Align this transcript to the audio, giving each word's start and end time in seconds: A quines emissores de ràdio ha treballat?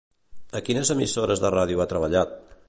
A 0.59 0.61
quines 0.69 0.91
emissores 0.95 1.45
de 1.45 1.53
ràdio 1.57 1.85
ha 1.85 1.89
treballat? 1.93 2.35